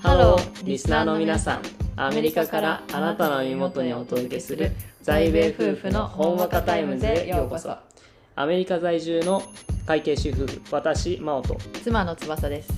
[0.00, 1.62] Hello、リスナーの皆さん。
[1.96, 4.70] アメリカからあなたの耳元にお届けする
[5.02, 7.76] 在米夫婦のほんわかタイムズへようこそ。
[8.36, 9.42] アメリカ在住の
[9.86, 12.77] 会計主婦、私、真央と妻の翼です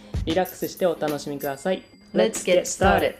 [0.23, 1.81] リラックスしてお楽しみください。
[2.13, 3.15] Let's get started!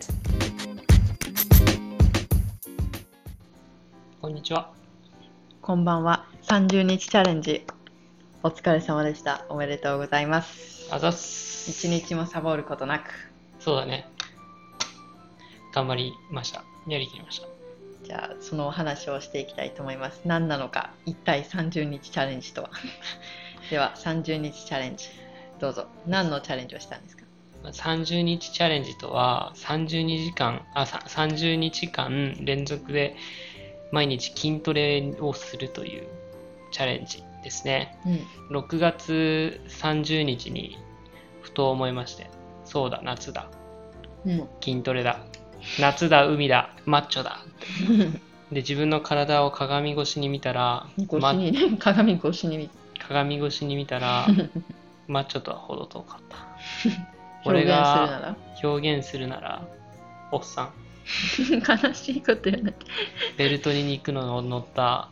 [4.22, 4.72] こんにちは。
[5.64, 6.28] こんばんは。
[6.44, 7.66] 30日チャレンジ。
[8.44, 9.46] お疲れ様でした。
[9.50, 10.90] おめでとうございます。
[10.92, 11.72] あざす。
[11.72, 13.10] 一日もサボることなく。
[13.60, 14.08] そうだね。
[15.74, 16.64] 頑張りました。
[16.88, 17.48] やりきりました。
[18.04, 20.22] じゃあ、そのお話をしていきたいと思います。
[20.26, 22.70] 何なのか、一体30日チャレンジとは。
[23.72, 25.06] では、30日チャレンジ。
[25.62, 25.86] どうぞ。
[26.08, 27.24] 何のチャレンジをしたんですか
[27.64, 33.16] ？30日チャレンジとは32時間あ30日間連続で
[33.92, 36.08] 毎日筋トレをするという
[36.72, 37.96] チャレンジですね、
[38.50, 40.80] うん、6月30日に
[41.44, 42.28] ふと思いまして
[42.66, 43.48] そうだ夏だ、
[44.26, 45.20] うん、筋トレだ。
[45.80, 47.46] 夏だ海だマッチョだ。
[48.52, 54.26] で自分の体を鏡越しに見たら鏡越しに鏡越しに見たら
[55.08, 56.38] まあちょっとは程遠かった。
[57.46, 59.68] 俺が表現するなら、
[60.32, 60.74] おっさん。
[61.86, 62.74] 悲しいこと言うな
[63.36, 65.10] ベルトに肉の乗った、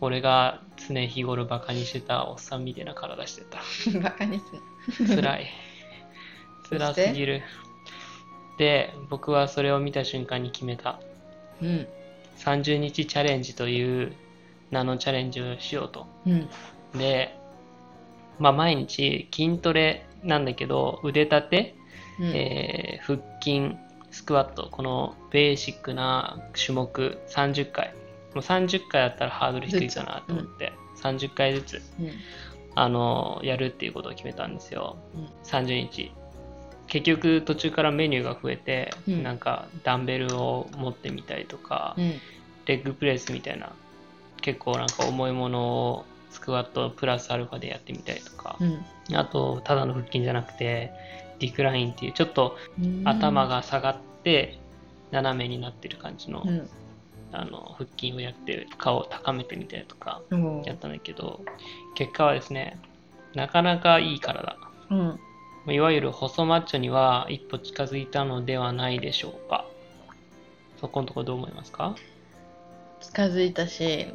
[0.00, 3.58] 俺が常日頃バカにしてたおっさんみたいな体してた。
[4.00, 5.16] バカにする。
[5.16, 5.46] 辛い。
[6.68, 7.42] 辛すぎる。
[8.58, 11.00] で、僕はそれを見た瞬間に決めた。
[11.62, 11.88] うん。
[12.38, 14.12] 30日チャレンジという
[14.70, 16.06] 名のチャレンジをしようと。
[16.26, 16.48] うん、
[16.98, 17.36] で、
[18.40, 21.74] まあ、毎日筋トレなんだけど腕立て、
[22.18, 23.76] うん、えー、腹筋
[24.10, 27.94] スクワットこのベーシックな種目30回
[28.34, 32.10] もう30回やったらハードル低いかなと思って、うん、30回ずつ、うん、
[32.74, 36.12] あのやるっていうことを決めたんですよ、うん、30日
[36.86, 41.94] 結局途中からメニューが増えて、うん、なんかダンベルを持ってみたりとか、
[42.66, 43.72] レッグプレスみたいな
[44.40, 50.92] 結構なんか重いものをスクワットプラスアルファでやってみたりとか、うん、あとただの腹筋じゃなくて
[51.38, 52.56] ディクラインっていうちょっと
[53.04, 54.58] 頭が下がって
[55.10, 56.44] 斜めになってる感じの,、
[57.32, 60.22] あの腹筋をやって顔を高めてみたりとか
[60.64, 61.40] やったんだけど、
[61.94, 62.78] 結果はですね
[63.34, 64.56] なかなかいい体、
[64.90, 65.18] うん、
[65.72, 69.64] いわゆる細マッチョには一歩近づいたのではないでしょうか。
[70.80, 71.94] そこのところどう思いますか？
[73.00, 74.12] 近づいたし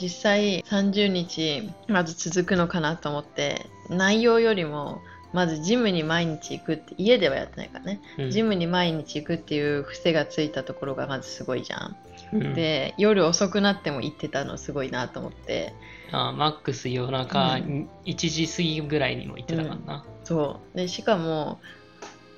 [0.00, 5.00] 実際30日まず続くのかなと思って内容よりも
[5.32, 11.96] まずジムに毎日行くって家ではやってないからね、うん、ジムに毎日行くっていう癖がついたところがまずすごいじゃん、
[12.32, 15.74] うん、で夜遅くなっても行ってたのすごいなと思って。
[16.14, 20.76] あマックス夜中、うん、1時過ぎぐらいにも行ってたからな、そう。
[20.76, 21.58] でしかも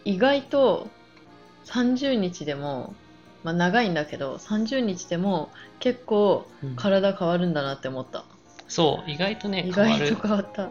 [0.05, 0.89] 意外と
[1.65, 2.95] 30日でも
[3.45, 6.47] まあ、長いんだけど30日でも結構
[6.77, 8.25] 体変わるんだなって思った、うん、
[8.69, 10.63] そう意外とね意外と変わった。
[10.63, 10.69] や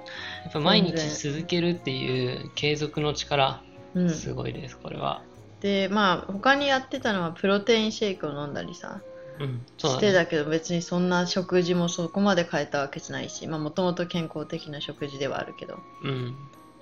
[0.50, 3.62] っぱ毎日続けるっていう継続の力、
[4.10, 5.22] すごいですこれは。
[5.62, 9.02] でまあ他にやってたのはプロテインシェイクを飲んだりさ、
[9.40, 16.36] うん、そうだね、してだけど別にそんな食事もそこまで変えたわけじゃないしもともと健康的な食事ではあるけど、うん、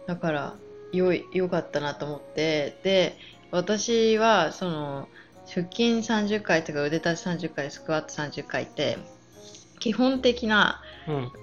[0.08, 0.56] だから
[0.92, 2.80] よいよかったなと思って。
[2.84, 3.18] で
[3.52, 5.10] 私はその
[5.54, 8.98] 腹筋30回とか腕立て30回スクワット30回って
[9.80, 10.82] 基本的な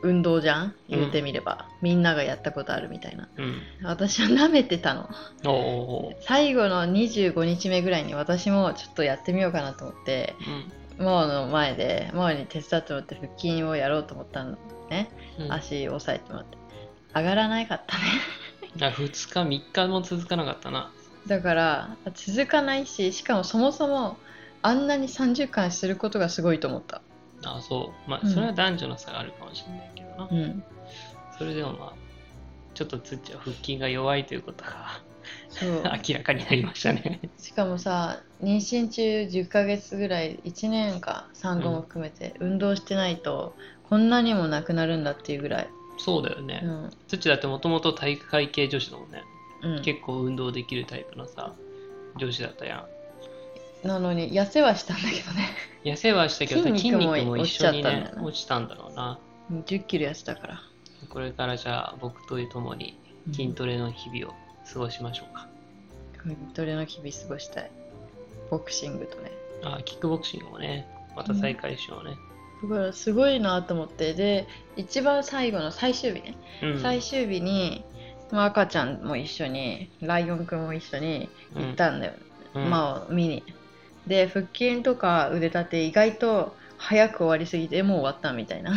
[0.02, 5.10] 運動じゃん、うん、言うてみれば、みんながやったことあるみたいな、うん、私は舐めてたの。
[6.20, 10.36] 最後の25日目ぐらいに私もちょっとやってみようかなと思って、
[10.98, 14.56] うん、の前でモーに手伝ってもらって腹筋をやろうと思ったの
[14.88, 15.10] ね、
[15.50, 16.56] 足押さえてもらって。
[17.14, 18.04] 上がらなかったね。
[18.76, 20.92] 2日3日も続かなかったな
[21.28, 24.16] だから続かないししかもそもそも
[24.62, 27.02] あんなに30回することがすごいと思った。
[27.44, 28.10] あそう。
[28.10, 30.64] まあそれは男女の差があるかもしれないけどな、うん、
[31.38, 31.92] それでもまあ
[32.74, 35.00] ちょっとつっちゃ腹筋が弱いということが
[36.08, 37.20] 明らかになりましたね。
[37.38, 43.54] しかもさ妊娠中10ヶ月ぐらい1年か産後も含めて運動してないと
[43.88, 45.68] こんなにもなくなるんだっていうぐらい。
[46.00, 49.24] そうだよね、うん、つっちだってもともと体育会系女子だもんね
[49.62, 51.54] うん、結構運動できるタイプのさ
[52.16, 52.86] 女子だったや
[53.84, 53.86] ん。
[53.86, 55.50] なのに、痩せはしたんだけどね。
[55.84, 59.18] 痩せはしたけど筋肉も一緒にね、落ちたんだろうな。
[59.52, 60.62] 10キロ痩せたから。
[61.08, 62.98] これからじゃあ、僕と共に
[63.32, 64.36] 筋トレの日々を
[64.72, 65.48] 過ごしましょうか。
[66.22, 67.70] 筋トレの日々過ごしたい。
[68.50, 69.30] ボクシングとね。
[69.62, 72.16] あ、キックボクシングもね、また再開しようね。
[72.62, 77.84] だからすごいなと思ってで一番最後の最終日ね、うん、最終日に、
[78.30, 82.12] まあ、赤ちゃんも一緒にライオンくんも一緒に行ったんだよ、
[82.54, 83.42] うん、まあ見に。
[84.06, 88.72] で腹筋とか腕立て意外と早く終わりすぎてもう終わったみたいな。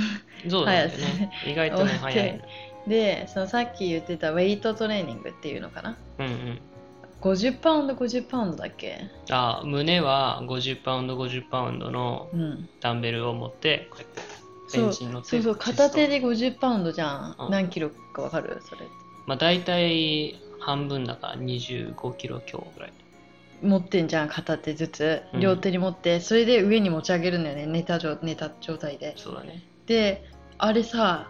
[0.50, 1.31] そうだよね。
[1.45, 2.42] 意外とね早い
[2.88, 6.59] でそのさっき言ってたウェイトトレーニングっていうのかな、うんうん、
[7.21, 9.01] 50パウンド50パウンドだっけ？
[9.30, 12.27] あ胸は50パウンド50パウンドの
[12.80, 18.59] ダンベルを持ってこうやってベンチに乗ってそうそう片手で50パウンドじゃん、うん、何キロかわかる？
[18.68, 18.81] それ
[19.26, 22.94] まあ大体半分だから25キロ強ぐらい。
[23.62, 25.22] 持ってんじゃん片手ずつ。
[25.40, 29.14] 両手に持って、うん、それで上に持ち上げるんだよね寝た状寝た状態で。
[29.18, 29.64] そうだね。
[29.86, 30.26] で
[30.58, 31.30] あれさ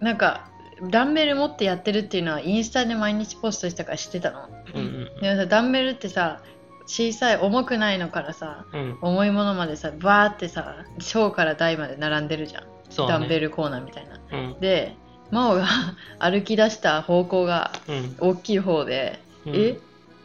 [0.00, 0.50] なんか
[0.90, 4.82] ダンベル持ってやってるっていうのはインスタで毎日ポストしたから知ってたの、うんう
[5.18, 6.42] ん、でもさダンベルってさ
[6.86, 12.68] 小さい重くないのからさ、うん、重いものまでさバーってさ小から大まで並んでるじゃん、ね、
[13.08, 14.96] ダンベルコーナーみたいな、うん、で
[15.34, 15.66] 真央が
[16.18, 17.72] 歩き出した方向が
[18.20, 19.78] 大きい方で、うん、え？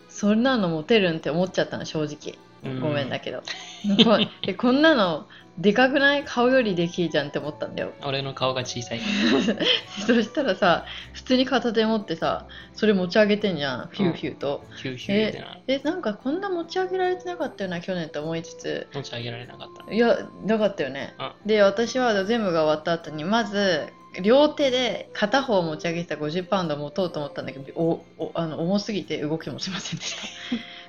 [0.07, 2.38] そんなの持てるんって思っちゃったの正直。
[2.81, 3.41] ごめんだけど、
[4.03, 4.19] こ
[4.57, 5.27] こんなの
[5.57, 6.25] でかくない？
[6.25, 7.94] 顔よりできいじゃんって思ったんだよ。
[8.03, 9.00] 俺の顔が小さい。
[10.06, 18.88] そしたらさ普通に片手持ってさそれ持ち上げてんじゃんフューフューと、フューフューってなえなんかこんな持ち上げられてなかったよな去年と思いつつ。
[18.94, 19.94] 持ち上げられなかった。
[19.94, 21.13] いやなかったよね、
[21.45, 23.88] で私は全部が終わった後にまず
[24.21, 30.16] 両手で片方持ち上げてた50パウンド持とうと思ったんだけどおおあの重すぎて動きもしませんでし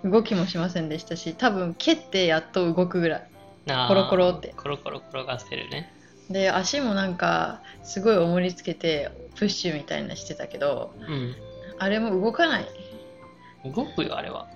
[0.02, 0.08] た。
[0.08, 3.26] 動きもしませんでしたし多分蹴ってやっと動くぐらい。
[3.88, 4.54] コロコロって。
[4.56, 5.92] コロコロ転がせるね。
[6.30, 11.34] で足もなんかすごい重りつけてプッシュみたいなしてたけど、うん、
[11.78, 12.66] あれも動かない。
[13.64, 14.48] 動くよあれは。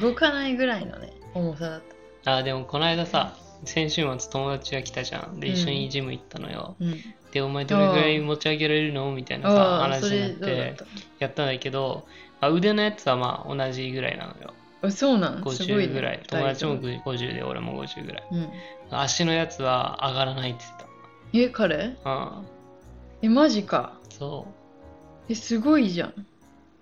[0.00, 1.82] 動かないぐらいのね重さだっ
[2.24, 2.36] た。
[2.36, 3.34] あでもこの間さ
[3.64, 5.40] 先週末友達が来たじゃん。
[5.40, 6.96] で、一緒にジム行ったのよ、うん、
[7.32, 9.12] でお前どれぐらい持ち上げられるの？
[9.12, 10.76] みたいなさ話になって
[11.18, 12.06] やったんだけど、
[12.40, 14.54] まあ、腕のやつはまあ同じぐらいなのよ。
[14.82, 18.48] あそうなん？50ぐらい、ね、友達も50で俺も50ぐらい、うん、
[18.90, 20.64] 足のやつは上がらないって
[21.32, 21.64] 言ってた。
[21.64, 21.96] え彼？
[22.04, 22.46] うん。
[23.22, 23.98] えマジか。
[24.08, 25.32] そう。
[25.32, 26.26] えすごいじゃん。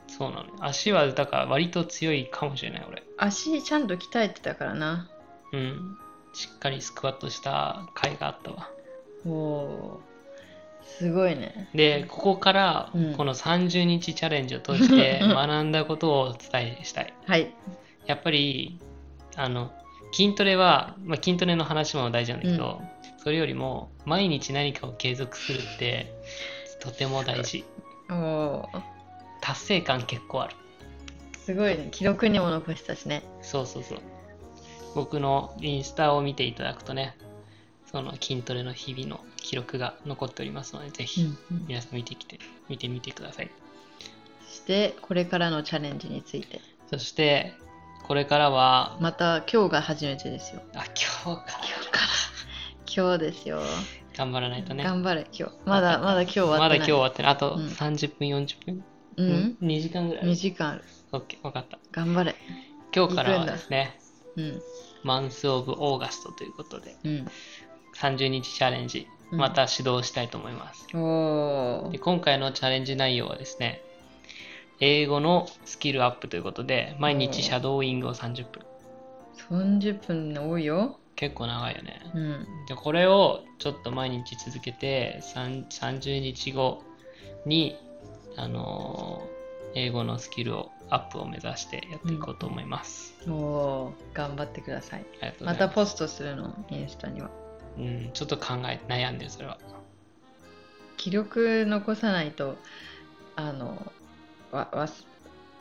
[0.07, 3.03] そうなの足はだから割と強いかもしれない俺。
[3.19, 5.11] 足ちゃんと鍛えてたからな。
[5.53, 5.99] うん
[6.39, 8.71] しっかりスクワットした甲斐があったわ。
[9.27, 10.01] おお
[10.85, 11.69] すごいね。
[11.75, 17.13] でここからこの30日チャレンジを通して 学んだことをお伝えしたい。
[17.27, 17.53] はい。
[18.07, 18.79] やっぱり
[19.35, 19.73] あの
[20.13, 26.07] 筋トレは、まあ、筋トレの話も大事なんだけど、うん、それよりも毎日何かを継続するって
[26.79, 27.65] とても大事。
[29.41, 30.55] 達成感結構ある。
[31.37, 31.89] すごいね。
[31.91, 33.25] 記録にも残したしね。
[33.43, 33.99] そうそうそう
[34.99, 37.17] 僕のインスタを見ていただくとね
[37.91, 41.27] その筋トレの日々の記録が残っておりますのでぜひ
[41.67, 43.51] 皆さん見てきて、見てみてください
[44.47, 47.53] そしてこれからのチャレンジについてそして、
[48.05, 50.63] これからは、また今日が初めてですよ。
[50.75, 50.85] あ、
[51.25, 51.65] 今日から。
[51.67, 52.07] 今日から。
[53.05, 53.61] 今日ですよ。
[54.17, 54.85] 頑張らないとね。
[54.85, 55.55] 頑張れ、今日。
[55.67, 56.69] まだ、まだ今日終わってない。
[56.69, 57.33] まだ今日終わってない。
[57.33, 58.85] あと30分、40分？
[59.19, 60.25] うん、2時間ぐらい。
[60.25, 60.85] 2時間ある。
[61.13, 61.79] オッケー、分かった。
[61.93, 62.35] 頑張れ。
[62.95, 63.99] 今日からはですね、
[64.37, 64.63] うん、
[65.03, 67.27] マンス・オブ・オーガストということで、うん、
[67.97, 70.87] 30日チャレンジ、また指導したいと思います。
[70.95, 73.83] うん、で今回のチャレンジ内容はですね、
[74.81, 78.63] 英語のスキルアップということで、毎日シャドーイングを30分。
[79.51, 80.99] 30分多いよ。
[81.17, 82.01] 結構長いよね。
[82.15, 86.85] うん、でこれをちょっと毎日続けて、30日後
[87.45, 87.77] に、
[88.37, 93.15] あのー、英語のスキルをアップを目指してやっていこうと思います。
[93.27, 95.05] うん、お頑張ってください。
[95.43, 97.31] またポストするの、インスタには。
[97.77, 99.59] うん、ちょっと考え、悩んでる、それは。
[100.97, 102.57] 記録残さないと、
[103.37, 103.93] あの、
[104.51, 104.89] わわ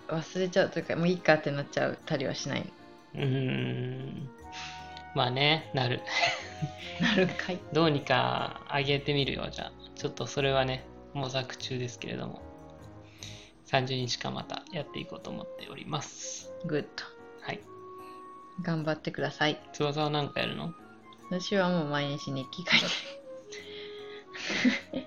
[0.08, 2.72] 忘れちゃうというかもういいかってなっちゃったりはしない？
[3.16, 4.30] うん。
[5.14, 6.02] まあねなる。
[7.02, 7.60] なるかい。
[7.74, 9.72] どうにか上げてみるよじゃあ。
[9.96, 12.42] ちょっとそれはね模索中ですけれども
[13.68, 16.52] 30日間またやっていこうと思っております。
[16.66, 16.88] Good
[17.42, 17.60] はい。
[18.62, 19.62] 頑張ってください。
[19.74, 20.74] 翼は何かやるの？
[21.30, 22.80] 私はもう毎日日記書い
[24.92, 24.98] て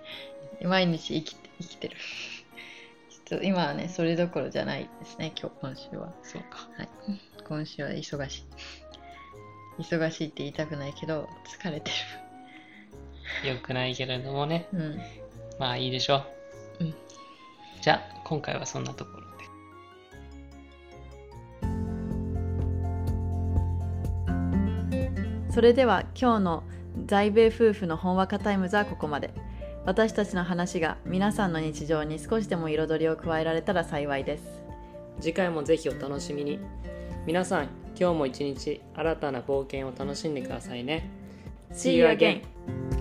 [0.61, 0.69] る。
[0.69, 1.97] 毎日生きて生きてる。
[3.27, 6.13] ちょっと今はねそれどころじゃないですね今日今週は。
[6.23, 6.69] そうか。
[6.77, 6.89] はい。
[7.49, 8.45] 今週は忙しい。
[9.83, 11.91] 忙しいって言いたくないけど疲れて
[13.45, 13.49] る。
[13.49, 15.01] よくないけれどもね、うん、
[15.59, 16.25] まあいいでしょ
[16.81, 16.95] う、うん、
[17.81, 19.21] じゃあ今回はそんなところ
[25.47, 26.63] でそれでは今日の
[27.07, 29.33] 在米夫婦のほんわかタイムズはここまで。
[29.85, 34.63] 私たちの話が皆さんの日常に少しでも彩りを加えられたら幸いです
[35.21, 36.59] 次回もぜひお楽しみに
[37.27, 37.69] 皆さん
[37.99, 41.11] 今日も一日新たな冒険を楽しんでくださいね
[41.73, 43.00] See you again!